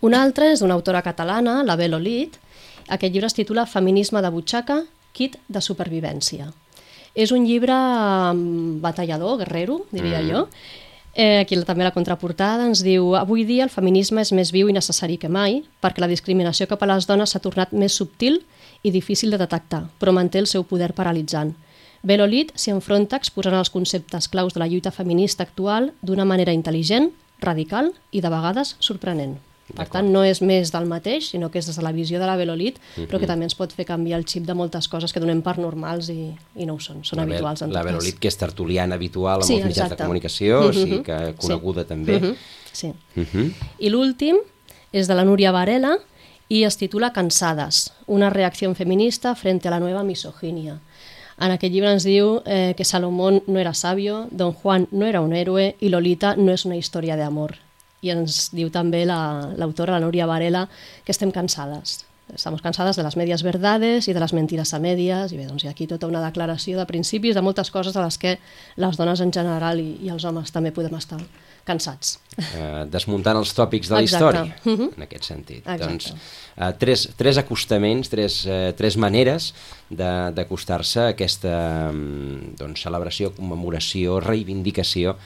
Un 0.00 0.14
altre 0.16 0.52
és 0.52 0.60
d'una 0.62 0.74
autora 0.76 1.02
catalana, 1.04 1.60
la 1.64 1.76
Bel 1.76 1.94
Olit. 1.96 2.36
Aquest 2.88 3.12
llibre 3.12 3.28
es 3.28 3.36
titula 3.36 3.66
Feminisme 3.68 4.22
de 4.24 4.30
butxaca, 4.32 4.80
kit 5.12 5.36
de 5.48 5.60
supervivència. 5.60 6.50
És 7.14 7.32
un 7.34 7.44
llibre 7.46 7.74
mm, 7.74 8.80
batallador, 8.84 9.38
guerrero, 9.42 9.84
diria 9.90 10.20
Mm. 10.22 10.30
jo. 10.30 10.46
Eh, 11.14 11.40
aquí 11.40 11.56
també 11.66 11.82
la 11.82 11.90
contraportada 11.90 12.68
ens 12.68 12.84
diu 12.86 13.16
avui 13.18 13.42
dia 13.44 13.64
el 13.66 13.72
feminisme 13.72 14.22
és 14.22 14.30
més 14.30 14.52
viu 14.54 14.68
i 14.70 14.76
necessari 14.76 15.16
que 15.18 15.28
mai 15.28 15.64
perquè 15.82 16.04
la 16.04 16.10
discriminació 16.10 16.68
cap 16.70 16.84
a 16.84 16.90
les 16.92 17.08
dones 17.08 17.34
s'ha 17.34 17.42
tornat 17.42 17.72
més 17.74 17.96
subtil 17.98 18.38
i 18.86 18.92
difícil 18.94 19.34
de 19.34 19.40
detectar, 19.40 19.88
però 19.98 20.14
manté 20.14 20.38
el 20.38 20.46
seu 20.46 20.62
poder 20.62 20.92
paralitzant. 20.94 21.52
Belolit 22.02 22.54
s'hi 22.54 22.70
enfronta 22.72 23.18
exposant 23.18 23.58
els 23.58 23.74
conceptes 23.74 24.30
claus 24.30 24.54
de 24.54 24.62
la 24.62 24.70
lluita 24.70 24.94
feminista 24.94 25.42
actual 25.42 25.90
d'una 26.00 26.24
manera 26.24 26.54
intel·ligent, 26.54 27.10
radical 27.42 27.92
i 28.12 28.22
de 28.22 28.30
vegades 28.30 28.76
sorprenent. 28.78 29.36
Per 29.76 29.88
tant, 29.88 30.08
no 30.12 30.22
és 30.24 30.40
més 30.42 30.70
del 30.72 30.86
mateix, 30.86 31.30
sinó 31.30 31.50
que 31.50 31.58
és 31.58 31.66
des 31.66 31.76
de 31.76 31.82
la 31.82 31.92
visió 31.92 32.18
de 32.20 32.26
la 32.26 32.36
Belolit, 32.36 32.78
però 32.96 33.14
Mhm. 33.16 33.20
que 33.20 33.26
també 33.26 33.44
ens 33.44 33.54
pot 33.54 33.72
fer 33.72 33.84
canviar 33.86 34.18
el 34.18 34.24
xip 34.26 34.44
de 34.46 34.54
moltes 34.54 34.88
coses 34.88 35.12
que 35.12 35.20
donem 35.20 35.42
per 35.42 35.58
normals 35.58 36.08
i, 36.10 36.34
i 36.56 36.66
no 36.66 36.74
ho 36.74 36.80
són, 36.80 37.04
són 37.04 37.16
la 37.18 37.22
habituals 37.24 37.62
en 37.62 37.72
La 37.72 37.82
cas. 37.82 37.92
Belolit, 37.92 38.18
que 38.18 38.28
és 38.28 38.36
tertuliana 38.36 38.94
habitual 38.96 39.36
amb 39.40 39.44
Sí, 39.44 39.54
els 39.54 39.64
mitjans 39.66 39.76
de 39.76 39.94
exacte. 39.94 40.02
comunicació, 40.04 40.60
o 40.68 40.72
sigui 40.72 40.98
Mhm. 40.98 41.02
que 41.04 41.18
Sí. 41.38 41.46
coneguda 41.46 41.84
també. 41.84 42.20
Mhm. 42.20 42.34
Sí. 42.72 42.92
Mhm. 43.14 43.52
I 43.78 43.88
l'últim 43.90 44.36
és 44.92 45.06
de 45.08 45.14
la 45.14 45.24
Núria 45.24 45.52
Varela 45.52 45.98
i 46.48 46.64
es 46.64 46.76
titula 46.76 47.12
Cansades, 47.12 47.92
una 48.06 48.28
reacció 48.30 48.74
feminista 48.74 49.34
frente 49.36 49.68
a 49.68 49.70
la 49.70 49.78
nueva 49.80 50.02
misoginia. 50.02 50.80
En 51.38 51.50
aquest 51.52 51.72
llibre 51.72 51.90
ens 51.92 52.04
diu 52.04 52.42
eh, 52.44 52.74
que 52.76 52.84
Salomón 52.84 53.42
no 53.46 53.58
era 53.58 53.72
sabio, 53.72 54.26
Don 54.30 54.52
Juan 54.52 54.88
no 54.90 55.06
era 55.06 55.20
un 55.22 55.32
héroe 55.32 55.74
i 55.80 55.88
Lolita 55.88 56.36
no 56.36 56.52
és 56.52 56.66
una 56.66 56.76
història 56.76 57.16
d'amor. 57.16 57.54
I 58.02 58.12
ens 58.14 58.48
diu 58.56 58.70
també 58.72 59.04
l'autora, 59.06 59.96
la, 59.96 59.98
la 59.98 60.04
Núria 60.06 60.28
Varela, 60.30 60.66
que 61.04 61.12
estem 61.12 61.32
cansades. 61.34 62.00
Estamos 62.34 62.62
cansadas 62.62 62.96
de 62.96 63.02
les 63.02 63.16
medias 63.18 63.42
verdades 63.42 64.06
i 64.06 64.14
de 64.14 64.20
les 64.22 64.32
mentires 64.32 64.72
a 64.74 64.78
medias, 64.78 65.32
i 65.32 65.38
bé, 65.38 65.48
doncs 65.48 65.64
hi 65.64 65.68
ha 65.68 65.74
aquí 65.74 65.88
tota 65.90 66.06
una 66.06 66.22
declaració 66.22 66.78
de 66.78 66.86
principis 66.86 67.34
de 67.34 67.42
moltes 67.42 67.72
coses 67.74 67.96
de 67.96 68.04
les 68.04 68.18
que 68.18 68.38
les 68.76 68.96
dones 68.96 69.20
en 69.20 69.32
general 69.34 69.82
i, 69.82 69.96
i 70.06 70.12
els 70.14 70.24
homes 70.24 70.54
també 70.54 70.70
podem 70.72 70.94
estar 70.94 71.18
cansats. 71.70 72.16
Eh, 72.40 72.84
desmuntant 72.90 73.36
els 73.40 73.50
tòpics 73.54 73.88
de 73.90 73.94
la 73.98 74.02
Exacte. 74.02 74.26
història, 74.26 74.56
Uh 74.64 74.76
-huh. 74.78 74.90
en 74.96 75.02
aquest 75.06 75.24
sentit. 75.28 75.58
Exacte. 75.66 75.86
Doncs, 75.86 76.14
eh, 76.56 76.72
tres, 76.78 77.08
tres 77.16 77.36
acostaments, 77.38 78.08
tres, 78.08 78.44
eh, 78.46 78.72
tres 78.76 78.96
maneres 78.96 79.52
de- 79.90 80.30
d'acostar-se 80.34 81.00
a 81.00 81.08
aquesta 81.14 81.90
mm, 81.92 82.56
doncs, 82.56 82.82
celebració, 82.82 83.32
commemoració, 83.34 84.20
reivindicació 84.20 85.16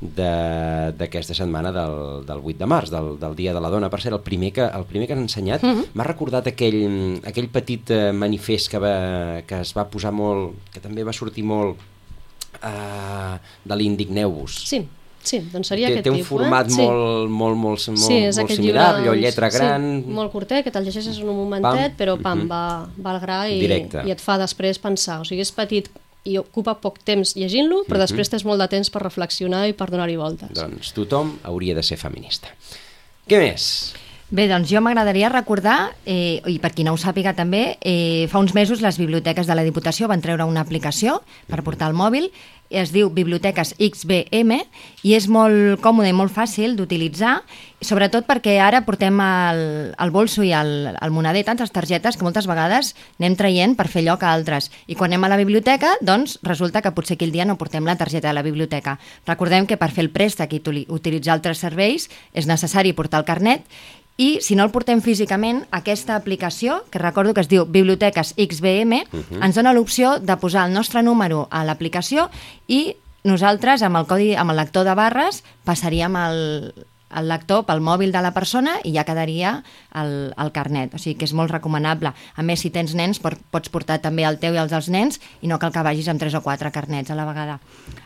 de- 0.00 0.92
d'aquesta 0.96 1.34
setmana 1.34 1.72
del, 1.72 2.24
del 2.26 2.40
8 2.42 2.58
de 2.58 2.66
març, 2.66 2.88
del, 2.90 3.18
del 3.18 3.34
Dia 3.36 3.52
de 3.54 3.60
la 3.60 3.68
Dona. 3.68 3.90
Per 3.90 4.00
cert, 4.00 4.14
el 4.14 4.20
primer 4.22 4.52
que, 4.52 4.62
el 4.64 4.84
primer 4.84 5.06
que 5.08 5.14
has 5.14 5.20
ensenyat 5.20 5.62
Mhm. 5.62 5.84
m'ha 5.94 6.04
recordat 6.04 6.46
aquell, 6.46 7.20
aquell 7.26 7.48
petit 7.48 7.90
eh, 7.90 8.12
manifest 8.12 8.70
que, 8.70 8.78
va, 8.78 9.42
que 9.46 9.60
es 9.60 9.74
va 9.76 9.84
posar 9.90 10.12
molt, 10.12 10.54
que 10.72 10.80
també 10.80 11.02
va 11.04 11.12
sortir 11.12 11.44
molt 11.44 11.76
eh, 12.62 13.38
de 13.64 13.76
l'Indigneu-vos. 13.76 14.54
Sí, 14.68 14.86
sí, 15.22 15.38
doncs 15.52 15.68
seria 15.68 15.88
té, 15.88 15.92
aquest 15.94 16.04
té 16.04 16.10
un 16.10 16.16
tipus. 16.16 16.28
format 16.28 16.66
eh? 16.66 16.70
sí. 16.74 16.80
molt, 16.82 17.30
molt, 17.30 17.56
molt, 17.56 17.88
molt, 17.88 17.98
sí, 18.00 18.16
és 18.26 18.36
molt 18.38 18.50
similar, 18.50 18.96
llibre, 18.98 19.10
doncs, 19.10 19.22
lletra 19.22 19.48
gran... 19.50 20.02
Sí, 20.04 20.10
molt 20.18 20.32
curtet, 20.32 20.64
que 20.64 20.70
te'l 20.70 20.84
llegeixes 20.84 21.18
en 21.18 21.28
un 21.28 21.36
momentet, 21.36 21.92
Pam. 21.92 21.98
però 21.98 22.16
pam, 22.20 22.38
Mhm. 22.44 22.48
va, 22.48 22.88
va 22.98 23.10
al 23.16 23.20
gra 23.20 23.48
i, 23.48 23.60
Directe. 23.60 24.02
i 24.06 24.10
et 24.10 24.20
fa 24.20 24.38
després 24.38 24.78
pensar. 24.78 25.20
O 25.20 25.24
sigui, 25.24 25.40
és 25.42 25.52
petit 25.52 25.88
i 26.24 26.36
ocupa 26.36 26.74
poc 26.80 26.98
temps 27.02 27.34
llegint-lo, 27.36 27.84
però 27.88 27.96
Mhm. 27.96 28.06
després 28.06 28.28
tens 28.28 28.44
molt 28.44 28.60
de 28.60 28.68
temps 28.68 28.90
per 28.90 29.02
reflexionar 29.02 29.66
i 29.68 29.72
per 29.72 29.90
donar-hi 29.90 30.16
voltes. 30.16 30.50
Doncs 30.52 30.92
tothom 30.92 31.38
hauria 31.44 31.74
de 31.74 31.82
ser 31.82 31.96
feminista. 31.96 32.48
Què 33.28 33.38
més? 33.38 33.94
Bé, 34.30 34.44
doncs 34.46 34.70
jo 34.70 34.78
m'agradaria 34.78 35.26
recordar, 35.28 35.90
eh, 36.06 36.38
i 36.46 36.60
per 36.62 36.70
qui 36.70 36.84
no 36.86 36.92
ho 36.94 36.98
sàpiga 37.02 37.32
també, 37.34 37.78
eh, 37.82 38.28
fa 38.30 38.38
uns 38.38 38.54
mesos 38.54 38.80
les 38.80 38.96
biblioteques 38.96 39.48
de 39.48 39.56
la 39.58 39.64
Diputació 39.66 40.06
van 40.06 40.20
treure 40.22 40.44
una 40.46 40.60
aplicació 40.60 41.22
per 41.48 41.64
portar 41.64 41.88
al 41.88 41.94
mòbil, 41.98 42.30
es 42.70 42.92
diu 42.92 43.10
Biblioteques 43.10 43.74
XBM, 43.80 44.60
i 45.02 45.14
és 45.16 45.26
molt 45.26 45.80
còmode 45.82 46.08
i 46.08 46.14
molt 46.14 46.30
fàcil 46.30 46.76
d'utilitzar, 46.78 47.40
sobretot 47.82 48.28
perquè 48.28 48.60
ara 48.62 48.84
portem 48.86 49.18
al, 49.18 49.94
al 49.98 50.10
bolso 50.14 50.44
i 50.46 50.52
al, 50.54 50.94
al 50.94 51.10
moneder 51.10 51.42
tantes 51.44 51.72
targetes 51.74 52.16
que 52.16 52.22
moltes 52.22 52.46
vegades 52.46 52.94
anem 53.18 53.34
traient 53.34 53.74
per 53.74 53.88
fer 53.88 54.04
lloc 54.06 54.22
a 54.22 54.30
altres. 54.32 54.70
I 54.86 54.94
quan 54.94 55.10
anem 55.10 55.24
a 55.24 55.32
la 55.34 55.40
biblioteca, 55.40 55.96
doncs 56.00 56.38
resulta 56.46 56.82
que 56.82 56.92
potser 56.94 57.16
aquell 57.18 57.32
dia 57.32 57.44
no 57.44 57.58
portem 57.58 57.84
la 57.84 57.98
targeta 57.98 58.28
de 58.28 58.34
la 58.38 58.46
biblioteca. 58.46 59.00
Recordem 59.26 59.66
que 59.66 59.76
per 59.76 59.90
fer 59.90 60.04
el 60.06 60.14
préstec 60.14 60.52
i 60.54 60.62
utili- 60.62 60.86
utilitzar 60.88 61.34
altres 61.34 61.58
serveis 61.58 62.06
és 62.32 62.46
necessari 62.46 62.92
portar 62.94 63.24
el 63.24 63.26
carnet 63.26 63.66
i 64.20 64.38
si 64.44 64.56
no 64.56 64.66
el 64.66 64.72
portem 64.74 65.00
físicament, 65.00 65.62
aquesta 65.72 66.12
aplicació, 66.18 66.82
que 66.92 67.00
recordo 67.00 67.32
que 67.32 67.40
es 67.40 67.48
diu 67.48 67.64
Biblioteques 67.64 68.34
XBM, 68.36 69.00
ens 69.40 69.56
dona 69.56 69.72
l'opció 69.72 70.18
de 70.20 70.36
posar 70.36 70.66
el 70.68 70.76
nostre 70.76 71.00
número 71.02 71.46
a 71.50 71.64
l'aplicació 71.64 72.28
i 72.68 72.98
nosaltres, 73.24 73.80
amb 73.80 73.96
el 73.96 74.08
codi, 74.10 74.34
amb 74.36 74.52
el 74.52 74.60
lector 74.60 74.84
de 74.84 74.96
barres, 74.96 75.40
passaríem 75.64 76.20
el, 76.20 76.38
el 77.16 77.28
lector 77.28 77.64
pel 77.66 77.82
mòbil 77.82 78.12
de 78.14 78.22
la 78.22 78.32
persona 78.34 78.76
i 78.86 78.92
ja 78.94 79.04
quedaria 79.08 79.56
el, 79.98 80.32
el 80.36 80.52
carnet. 80.54 80.94
O 80.94 81.00
sigui 81.00 81.16
que 81.18 81.26
és 81.28 81.34
molt 81.36 81.50
recomanable. 81.52 82.12
A 82.12 82.44
més, 82.46 82.62
si 82.62 82.70
tens 82.74 82.94
nens, 82.98 83.20
pots 83.20 83.72
portar 83.72 84.00
també 84.02 84.26
el 84.28 84.38
teu 84.42 84.54
i 84.54 84.60
els 84.62 84.72
dels 84.72 84.90
nens 84.92 85.20
i 85.42 85.50
no 85.50 85.58
cal 85.58 85.74
que 85.74 85.84
vagis 85.86 86.08
amb 86.10 86.22
tres 86.22 86.36
o 86.38 86.42
quatre 86.44 86.70
carnets 86.74 87.10
a 87.10 87.18
la 87.18 87.26
vegada. 87.28 87.58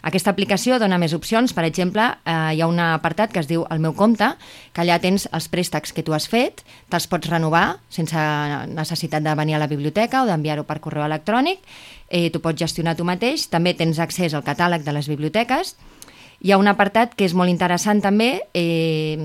Aquesta 0.03 0.33
aplicació 0.33 0.79
dona 0.81 0.99
més 1.01 1.15
opcions. 1.17 1.53
Per 1.53 1.65
exemple, 1.69 2.07
eh, 2.25 2.37
hi 2.57 2.63
ha 2.65 2.71
un 2.71 2.81
apartat 2.81 3.33
que 3.33 3.43
es 3.45 3.51
diu 3.51 3.67
El 3.71 3.83
meu 3.85 3.95
compte, 3.95 4.35
que 4.73 4.85
allà 4.85 4.99
tens 5.01 5.29
els 5.33 5.49
préstecs 5.49 5.93
que 5.93 6.05
tu 6.05 6.15
has 6.17 6.29
fet, 6.29 6.65
te'ls 6.91 7.09
pots 7.11 7.29
renovar 7.29 7.79
sense 7.93 8.17
necessitat 8.73 9.25
de 9.25 9.35
venir 9.35 9.57
a 9.57 9.63
la 9.63 9.71
biblioteca 9.71 10.23
o 10.23 10.29
d'enviar-ho 10.29 10.65
per 10.65 10.81
correu 10.81 11.05
electrònic. 11.05 11.61
Eh, 12.09 12.31
tu 12.31 12.41
pots 12.41 12.59
gestionar 12.61 12.97
tu 12.97 13.05
mateix. 13.05 13.49
També 13.51 13.75
tens 13.75 13.99
accés 13.99 14.35
al 14.35 14.45
catàleg 14.45 14.85
de 14.85 14.93
les 14.93 15.09
biblioteques 15.09 15.75
hi 16.45 16.53
ha 16.53 16.59
un 16.61 16.69
apartat 16.69 17.15
que 17.17 17.25
és 17.25 17.33
molt 17.33 17.49
interessant 17.49 18.03
també, 18.05 18.43
eh, 18.53 19.17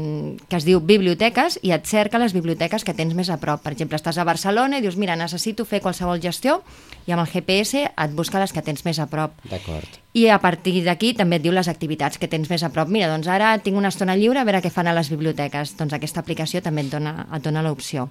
que 0.47 0.55
es 0.55 0.63
diu 0.63 0.79
Biblioteques, 0.79 1.57
i 1.67 1.73
et 1.75 1.83
cerca 1.83 2.21
les 2.21 2.31
biblioteques 2.31 2.85
que 2.87 2.95
tens 2.95 3.11
més 3.13 3.27
a 3.27 3.35
prop. 3.41 3.59
Per 3.59 3.73
exemple, 3.73 3.99
estàs 3.99 4.15
a 4.17 4.23
Barcelona 4.23 4.79
i 4.79 4.85
dius, 4.85 4.95
mira, 4.95 5.17
necessito 5.19 5.65
fer 5.67 5.81
qualsevol 5.83 6.21
gestió, 6.23 6.61
i 7.07 7.11
amb 7.11 7.25
el 7.25 7.27
GPS 7.27 7.83
et 7.91 8.15
busca 8.15 8.39
les 8.39 8.55
que 8.55 8.63
tens 8.63 8.85
més 8.87 9.01
a 9.03 9.09
prop. 9.11 9.35
D'acord. 9.51 9.99
I 10.15 10.29
a 10.31 10.39
partir 10.39 10.79
d'aquí 10.85 11.11
també 11.13 11.41
et 11.41 11.43
diu 11.43 11.51
les 11.51 11.67
activitats 11.67 12.17
que 12.17 12.31
tens 12.31 12.47
més 12.47 12.63
a 12.63 12.71
prop. 12.71 12.87
Mira, 12.87 13.11
doncs 13.11 13.27
ara 13.27 13.51
tinc 13.59 13.75
una 13.75 13.91
estona 13.91 14.15
lliure 14.15 14.39
a 14.39 14.47
veure 14.47 14.63
què 14.63 14.71
fan 14.71 14.87
a 14.87 14.95
les 14.95 15.11
biblioteques. 15.11 15.75
Doncs 15.75 15.99
aquesta 15.99 16.23
aplicació 16.23 16.63
també 16.63 16.87
et 16.87 16.93
dona, 16.95 17.27
et 17.35 17.43
dona 17.43 17.65
l'opció. 17.67 18.07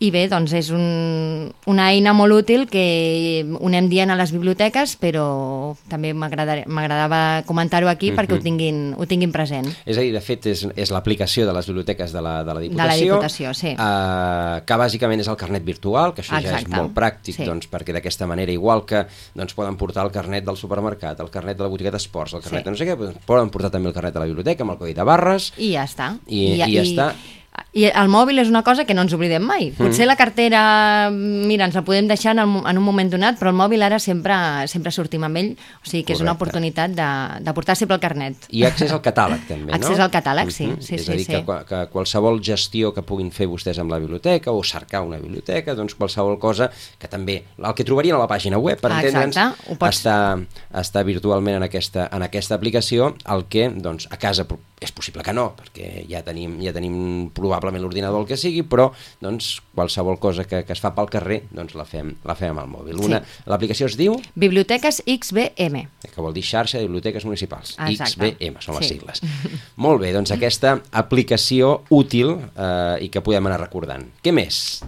I 0.00 0.08
bé, 0.08 0.22
doncs 0.32 0.54
és 0.56 0.70
un, 0.72 1.50
una 1.68 1.90
eina 1.92 2.14
molt 2.16 2.32
útil 2.32 2.62
que 2.72 3.44
ho 3.52 3.66
anem 3.68 3.90
dient 3.92 4.08
a 4.08 4.14
les 4.16 4.30
biblioteques, 4.32 4.94
però 4.96 5.76
també 5.92 6.14
m'agrada- 6.16 6.62
m'agradava 6.64 7.42
comentar-ho 7.44 7.90
aquí 7.92 8.08
perquè 8.16 8.38
ho 8.38 8.40
tinguin, 8.40 8.94
ho 8.96 9.04
tinguin 9.04 9.28
present. 9.30 9.68
És 9.84 9.98
a 9.98 10.00
dir, 10.00 10.14
de 10.14 10.22
fet, 10.24 10.46
és, 10.48 10.62
és 10.74 10.90
l'aplicació 10.94 11.44
de 11.44 11.52
les 11.52 11.68
biblioteques 11.68 12.14
de 12.16 12.22
la, 12.24 12.38
de 12.40 12.48
la 12.48 12.54
la 12.54 12.60
Diputació. 12.64 13.10
Diputació, 13.18 13.52
sí. 13.52 13.74
eh, 13.76 14.60
que 14.64 14.78
bàsicament 14.80 15.20
és 15.20 15.28
el 15.28 15.36
carnet 15.36 15.64
virtual, 15.68 16.14
que 16.16 16.22
això 16.24 16.32
ja 16.40 16.48
és 16.48 16.62
Exacte. 16.62 16.76
molt 16.80 16.94
pràctic, 16.96 17.36
Sí. 17.36 17.44
doncs, 17.44 17.68
perquè 17.70 17.92
d'aquesta 17.92 18.26
manera, 18.26 18.52
igual 18.52 18.86
que 18.86 19.04
doncs, 19.34 19.52
poden 19.52 19.76
portar 19.76 20.06
el 20.06 20.12
carnet 20.12 20.46
del 20.48 20.56
supermercat, 20.56 21.20
el 21.20 21.28
carnet 21.28 21.58
de 21.58 21.62
la 21.64 21.68
botiga 21.68 21.90
d'esports, 21.92 22.32
el 22.34 22.40
carnet 22.40 22.62
Sí. 22.62 22.64
de 22.64 22.70
no 22.70 22.76
sé 22.80 22.86
què, 22.88 22.96
doncs, 22.96 23.18
poden 23.26 23.50
portar 23.50 23.70
també 23.70 23.88
el 23.88 23.94
carnet 23.94 24.14
de 24.14 24.20
la 24.20 24.26
biblioteca 24.32 24.62
amb 24.64 24.72
el 24.72 24.78
codi 24.78 24.94
de 24.94 25.04
barres, 25.04 25.52
I 25.58 25.72
ja 25.74 25.84
està. 25.84 26.16
I- 26.26 26.54
i 26.54 26.58
ja 26.58 26.82
està. 26.82 27.12
I 27.12 27.39
el 27.72 28.08
mòbil 28.10 28.38
és 28.42 28.48
una 28.48 28.62
cosa 28.66 28.84
que 28.84 28.94
no 28.94 29.02
ens 29.02 29.12
oblidem 29.14 29.42
mai. 29.42 29.70
Potser 29.76 30.06
la 30.06 30.16
cartera, 30.16 31.10
mira, 31.12 31.64
ens 31.68 31.74
la 31.74 31.82
podem 31.86 32.08
deixar 32.08 32.32
en, 32.34 32.40
el, 32.42 32.54
en 32.70 32.78
un 32.78 32.84
moment 32.84 33.10
donat, 33.12 33.38
però 33.40 33.50
el 33.52 33.56
mòbil 33.58 33.82
ara 33.82 33.98
sempre 34.02 34.34
sempre 34.70 34.90
sortim 34.92 35.24
amb 35.26 35.36
ell, 35.36 35.50
o 35.84 35.88
sigui 35.88 36.04
que 36.04 36.12
és 36.14 36.20
una 36.20 36.32
Correcte. 36.34 36.58
oportunitat 36.60 36.90
de, 36.96 37.08
de 37.44 37.54
portar 37.54 37.76
sempre 37.76 37.94
el 37.96 38.00
carnet. 38.00 38.46
i 38.50 38.64
accés 38.64 38.92
al 38.92 39.02
catàleg 39.02 39.46
també, 39.48 39.70
no? 39.72 39.76
Accés 39.78 39.98
al 40.00 40.10
catàleg, 40.10 40.50
sí, 40.50 40.66
Mhm. 40.66 40.80
sí, 40.82 40.94
és 40.94 41.04
sí, 41.04 41.12
a 41.12 41.16
dir, 41.16 41.24
sí. 41.26 41.32
que, 41.44 41.64
que 41.68 41.86
qualsevol 41.92 42.40
gestió 42.42 42.92
que 42.94 43.02
puguin 43.02 43.30
fer 43.30 43.46
vostès 43.48 43.78
amb 43.78 43.90
la 43.90 43.98
biblioteca 43.98 44.50
o 44.52 44.62
cercar 44.64 45.02
una 45.02 45.18
biblioteca, 45.18 45.74
doncs 45.74 45.94
qualsevol 45.94 46.38
cosa 46.38 46.70
que 46.98 47.08
també, 47.08 47.44
el 47.58 47.74
que 47.74 47.84
trobarien 47.84 48.16
a 48.16 48.18
la 48.18 48.28
pàgina 48.28 48.58
web, 48.58 48.80
per 48.80 48.90
entendre'ns, 48.92 49.36
pots- 49.78 50.00
està, 50.00 50.38
està 50.72 51.02
virtualment 51.04 51.56
en 51.56 51.62
aquesta, 51.62 52.08
en 52.12 52.22
aquesta 52.22 52.54
aplicació, 52.54 53.14
el 53.28 53.46
que 53.48 53.68
doncs, 53.70 54.06
a 54.10 54.16
casa 54.16 54.44
és 54.80 54.92
possible 54.96 55.20
que 55.22 55.32
no, 55.36 55.50
perquè 55.58 56.06
ja 56.08 56.22
tenim, 56.24 56.54
ja 56.64 56.72
tenim 56.72 56.94
probablement 57.36 57.82
l'ordinador 57.84 58.22
el 58.22 58.28
que 58.30 58.38
sigui, 58.40 58.62
però 58.64 58.86
doncs, 59.20 59.58
qualsevol 59.76 60.16
cosa 60.18 60.46
que, 60.48 60.62
que 60.64 60.72
es 60.72 60.80
fa 60.80 60.94
pel 60.96 61.10
carrer 61.12 61.42
doncs, 61.52 61.74
la, 61.76 61.84
fem, 61.84 62.14
la 62.24 62.36
fem 62.38 62.54
amb 62.56 62.62
el 62.64 62.70
mòbil. 62.72 62.96
Sí. 62.96 63.04
Una, 63.10 63.20
L'aplicació 63.52 63.90
es 63.90 63.98
diu 64.00 64.16
Biblioteques 64.40 65.02
XBM. 65.04 65.82
que 66.08 66.20
vol 66.24 66.32
dir 66.32 66.42
xarxa 66.48 66.78
de 66.80 66.86
biblioteques 66.88 67.26
municipals, 67.28 67.74
Exacte. 67.90 68.32
XBM 68.38 68.56
són 68.64 68.78
les 68.80 68.88
Sí. 68.88 68.94
sigles. 68.94 69.20
Molt 69.84 70.00
bé, 70.00 70.14
doncs 70.16 70.32
aquesta 70.32 70.78
aplicació 70.92 71.82
útil 71.90 72.32
eh, 72.56 73.04
i 73.04 73.10
que 73.12 73.20
podem 73.20 73.46
anar 73.52 73.60
recordant. 73.60 74.08
Què 74.24 74.32
més? 74.32 74.80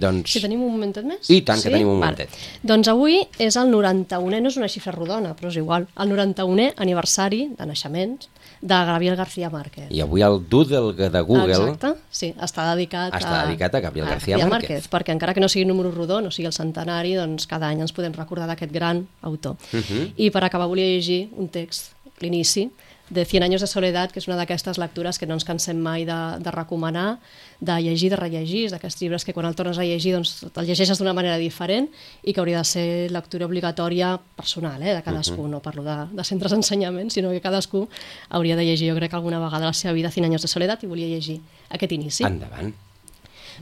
Doncs... 0.00 0.30
Si 0.36 0.40
tenim 0.44 0.60
un 0.62 0.70
momentet 0.76 1.04
més? 1.08 1.26
I 1.34 1.40
tant 1.42 1.58
que 1.58 1.70
tenim 1.72 1.88
un 1.90 1.96
momentet. 1.98 2.30
Doncs 2.62 2.86
avui 2.92 3.16
és 3.42 3.56
el 3.58 3.72
91è, 3.72 4.38
no 4.38 4.52
és 4.52 4.56
una 4.60 4.68
xifra 4.70 4.92
rodona, 4.94 5.32
però 5.34 5.50
és 5.50 5.56
igual, 5.58 5.88
el 5.98 6.12
91è 6.12 6.68
aniversari 6.84 7.48
de 7.58 7.66
naixements 7.66 8.28
de 8.60 8.74
Gabriel 8.74 9.16
García 9.16 9.48
Márquez. 9.48 9.86
I 9.90 10.02
avui 10.04 10.20
el 10.22 10.36
Doodle 10.48 10.92
de 11.10 11.20
Google 11.20 11.54
Exacte, 11.54 11.94
sí, 12.10 12.34
està 12.36 12.66
dedicat, 12.74 13.14
Està 13.16 13.46
dedicat 13.46 13.74
a 13.74 13.80
Gabriel 13.80 14.06
García 14.08 14.46
Márquez. 14.46 14.88
perquè 14.90 15.12
encara 15.12 15.32
que 15.32 15.40
no 15.40 15.48
sigui 15.48 15.64
número 15.64 15.90
rodó, 15.90 16.20
no 16.20 16.30
sigui 16.30 16.46
el 16.46 16.52
centenari, 16.52 17.14
doncs 17.14 17.46
cada 17.46 17.68
any 17.68 17.80
ens 17.80 17.92
podem 17.92 18.12
recordar 18.12 18.46
d'aquest 18.46 18.72
gran 18.72 19.06
autor. 19.22 19.56
Mhm. 19.72 20.12
I 20.16 20.30
per 20.30 20.44
acabar 20.44 20.66
volia 20.68 20.84
llegir 20.84 21.30
un 21.36 21.48
text, 21.48 21.92
l'inici, 22.20 22.70
de 23.10 23.24
Cien 23.24 23.42
años 23.42 23.60
de 23.60 23.66
soledat, 23.66 24.12
que 24.14 24.20
és 24.22 24.28
una 24.30 24.38
d'aquestes 24.38 24.78
lectures 24.78 25.18
que 25.18 25.26
no 25.26 25.34
ens 25.34 25.44
cansem 25.44 25.78
mai 25.82 26.06
de, 26.08 26.18
de 26.40 26.50
recomanar, 26.54 27.18
de 27.60 27.76
llegir, 27.82 28.08
de 28.10 28.18
rellegir, 28.18 28.68
d'aquests 28.70 29.02
llibres 29.02 29.26
que 29.26 29.34
quan 29.34 29.46
el 29.46 29.56
tornes 29.58 29.78
a 29.78 29.84
llegir 29.84 30.14
doncs, 30.14 30.46
el 30.48 30.68
llegeixes 30.70 30.98
d'una 31.02 31.14
manera 31.16 31.36
diferent 31.42 31.90
i 32.22 32.32
que 32.32 32.40
hauria 32.40 32.62
de 32.62 32.68
ser 32.70 32.86
lectura 33.10 33.46
obligatòria 33.50 34.14
personal, 34.36 34.82
eh, 34.82 34.94
de 34.94 35.02
cadascú, 35.02 35.48
no 35.50 35.60
parlo 35.60 35.84
de, 35.84 35.96
de 36.14 36.24
centres 36.24 36.54
d'ensenyament, 36.54 37.10
sinó 37.10 37.34
que 37.34 37.42
cadascú 37.42 37.88
hauria 38.30 38.56
de 38.56 38.64
llegir, 38.64 38.92
jo 38.92 38.96
crec 38.96 39.10
que 39.10 39.18
alguna 39.18 39.42
vegada 39.42 39.66
a 39.66 39.74
la 39.74 39.76
seva 39.76 39.92
vida 39.92 40.10
Cien 40.10 40.24
años 40.24 40.42
de 40.42 40.48
soledat 40.48 40.82
i 40.84 40.90
volia 40.90 41.10
llegir 41.10 41.40
aquest 41.68 41.92
inici. 41.92 42.24
Endavant. 42.24 42.89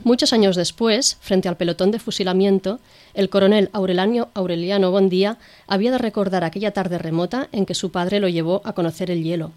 Muchos 0.03 0.31
años 0.31 0.55
después, 0.55 1.17
frente 1.19 1.49
al 1.49 1.57
pelotón 1.57 1.91
de 1.91 1.99
fusilamiento, 1.99 2.79
el 3.13 3.29
coronel 3.29 3.69
Aureliano, 3.73 4.29
Aureliano 4.33 4.91
Bondía 4.91 5.37
había 5.67 5.91
de 5.91 5.97
recordar 5.97 6.43
aquella 6.43 6.71
tarde 6.71 6.97
remota 6.97 7.49
en 7.51 7.65
que 7.65 7.75
su 7.75 7.91
padre 7.91 8.21
lo 8.21 8.29
llevó 8.29 8.61
a 8.63 8.73
conocer 8.73 9.11
el 9.11 9.23
hielo. 9.23 9.51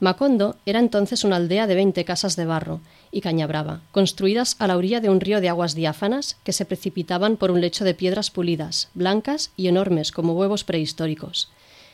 Macondo 0.00 0.56
era 0.66 0.78
entonces 0.78 1.24
una 1.24 1.36
aldea 1.36 1.66
de 1.66 1.74
20 1.74 2.04
casas 2.04 2.36
de 2.36 2.44
barro 2.44 2.80
y 3.10 3.22
caña 3.22 3.46
brava, 3.46 3.80
construidas 3.90 4.56
a 4.58 4.66
la 4.66 4.76
orilla 4.76 5.00
de 5.00 5.08
un 5.08 5.20
río 5.20 5.40
de 5.40 5.48
aguas 5.48 5.74
diáfanas 5.74 6.36
que 6.44 6.52
se 6.52 6.66
precipitaban 6.66 7.36
por 7.36 7.50
un 7.50 7.60
lecho 7.60 7.84
de 7.84 7.94
piedras 7.94 8.30
pulidas, 8.30 8.90
blancas 8.94 9.50
y 9.56 9.68
enormes 9.68 10.12
como 10.12 10.34
huevos 10.34 10.64
prehistóricos. 10.64 11.48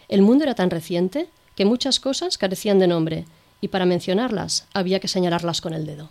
El 0.09 0.21
mundo 0.21 0.45
era 0.45 0.55
tan 0.55 0.69
reciente 0.69 1.29
que 1.55 1.65
muchas 1.65 2.01
cosas 2.01 2.37
carecían 2.37 2.79
de 2.79 2.89
nombre 2.89 3.25
y 3.61 3.69
para 3.69 3.87
mencionarlas 3.87 4.67
había 4.75 5.01
que 5.01 5.09
señalarlas 5.09 5.61
con 5.61 5.73
el 5.73 5.87
dedo. 5.87 6.11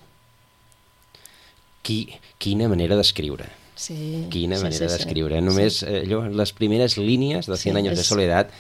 Qui, 1.84 2.08
quina 2.40 2.70
manera 2.72 2.96
d'escriure. 2.96 3.46
Sí, 3.76 4.28
Quina 4.32 4.56
sí, 4.58 4.64
manera 4.64 4.88
sí, 4.88 4.88
sí. 4.88 4.94
d'escriure. 4.94 5.42
Només 5.44 5.82
eh, 5.84 6.04
allò, 6.06 6.22
les 6.32 6.54
primeres 6.56 6.96
línies 6.98 7.46
de 7.50 7.58
100 7.58 7.60
Sí, 7.60 7.78
anys 7.82 7.90
de 7.98 8.02
és- 8.02 8.08
soledat 8.08 8.52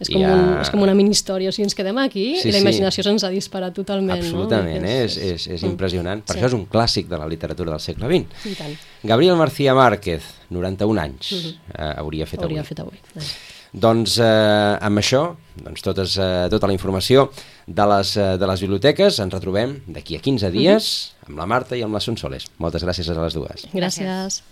És 0.00 0.08
com, 0.08 0.22
ja... 0.22 0.30
un, 0.32 0.54
és 0.62 0.70
com 0.72 0.80
una 0.80 0.94
mini 0.96 1.10
història, 1.12 1.50
o 1.50 1.52
sigui, 1.52 1.66
ens 1.68 1.74
quedem 1.76 1.98
aquí 2.00 2.38
Sí, 2.40 2.48
i 2.48 2.52
la 2.54 2.60
sí. 2.60 2.64
imaginació 2.64 3.02
se'ns 3.04 3.24
ha 3.26 3.28
disparat 3.34 3.74
totalment. 3.76 4.16
Absolutament, 4.16 4.80
no? 4.80 4.88
eh? 4.88 5.02
és, 5.04 5.18
és, 5.18 5.46
és 5.58 5.62
Mm. 5.62 5.74
impressionant. 5.74 6.22
Per 6.24 6.32
Sí. 6.36 6.40
això 6.40 6.46
és 6.48 6.56
un 6.56 6.64
clàssic 6.66 7.06
de 7.10 7.18
la 7.20 7.28
literatura 7.28 7.72
del 7.74 7.80
segle 7.84 8.08
XX. 8.08 8.46
I 8.48 8.54
tant, 8.56 8.78
Gabriel 9.02 9.36
García 9.36 9.74
Márquez, 9.76 10.22
91 10.48 10.98
anys, 11.02 11.32
eh, 11.76 11.92
hauria 11.98 12.24
fet 12.24 12.40
hauria 12.40 12.60
avui. 12.64 12.68
fet 12.68 12.80
avui. 12.80 12.96
Doncs 13.72 14.16
eh, 14.18 14.78
amb 14.82 14.98
això, 14.98 15.22
doncs 15.62 15.84
totes, 15.86 16.16
eh, 16.18 16.48
tota 16.50 16.66
la 16.66 16.74
informació 16.74 17.28
de 17.66 17.86
les, 17.94 18.16
eh, 18.18 18.36
de 18.40 18.48
les 18.50 18.64
biblioteques, 18.66 19.20
ens 19.22 19.36
retrobem 19.36 19.76
d'aquí 19.86 20.18
a 20.18 20.22
15 20.24 20.50
dies 20.54 20.92
amb 21.28 21.38
la 21.38 21.46
Marta 21.46 21.78
i 21.78 21.84
amb 21.86 21.94
la 21.94 22.02
Sonsoles. 22.02 22.50
Moltes 22.58 22.86
gràcies 22.86 23.10
a 23.10 23.20
les 23.20 23.38
dues. 23.38 23.68
Gràcies. 23.74 24.42